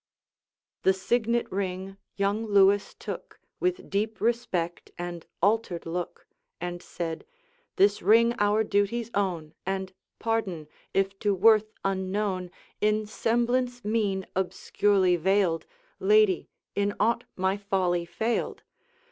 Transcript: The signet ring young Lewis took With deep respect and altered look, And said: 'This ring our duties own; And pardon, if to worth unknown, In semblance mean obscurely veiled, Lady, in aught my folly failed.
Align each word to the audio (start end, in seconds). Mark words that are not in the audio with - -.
The 0.81 0.93
signet 0.95 1.45
ring 1.51 1.95
young 2.15 2.47
Lewis 2.47 2.95
took 2.97 3.39
With 3.59 3.87
deep 3.87 4.19
respect 4.19 4.89
and 4.97 5.27
altered 5.43 5.85
look, 5.85 6.25
And 6.59 6.81
said: 6.81 7.23
'This 7.75 8.01
ring 8.01 8.33
our 8.39 8.63
duties 8.63 9.11
own; 9.13 9.53
And 9.63 9.93
pardon, 10.17 10.67
if 10.91 11.19
to 11.19 11.35
worth 11.35 11.71
unknown, 11.85 12.49
In 12.79 13.05
semblance 13.05 13.85
mean 13.85 14.25
obscurely 14.35 15.17
veiled, 15.17 15.67
Lady, 15.99 16.49
in 16.73 16.95
aught 16.99 17.23
my 17.35 17.55
folly 17.55 18.03
failed. 18.05 18.63